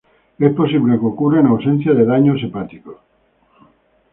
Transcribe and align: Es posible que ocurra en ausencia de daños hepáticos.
Es 0.39 0.51
posible 0.59 0.95
que 0.99 1.05
ocurra 1.09 1.41
en 1.41 1.45
ausencia 1.45 1.93
de 1.93 2.05
daños 2.13 2.41
hepáticos. 2.41 2.97